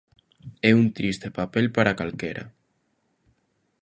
[0.69, 2.43] É un triste papel para calquera.